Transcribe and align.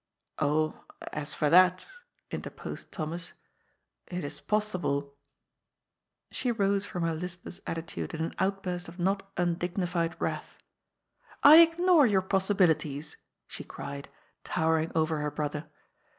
"Oh, 0.39 0.83
as 1.13 1.35
for 1.35 1.51
that," 1.51 1.85
interposed 2.31 2.91
Thomas, 2.91 3.33
"it 4.07 4.23
is 4.23 4.41
pos 4.41 4.73
sible" 4.73 5.11
She 6.31 6.51
rose 6.51 6.87
from 6.87 7.03
her 7.03 7.13
listless 7.13 7.61
attitude 7.67 8.15
in 8.15 8.21
an 8.25 8.33
outburst 8.39 8.87
of 8.87 8.97
not 8.97 9.31
undignified 9.37 10.19
wrath:" 10.19 10.57
I 11.43 11.57
ignore 11.57 12.07
your 12.07 12.23
possibilities," 12.23 13.15
she 13.45 13.63
cried, 13.63 14.09
towering 14.43 14.91
over 14.95 15.19
her 15.19 15.29
brother. 15.29 15.69